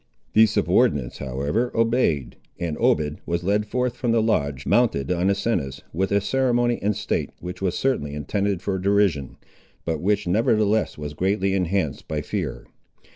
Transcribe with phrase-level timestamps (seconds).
[0.33, 5.81] The subordinates, however, obeyed, and Obed was led forth from the lodge, mounted on Asinus,
[5.93, 9.37] with a ceremony and state which was certainly intended for derision,
[9.85, 12.65] but which nevertheless was greatly enhanced by fear.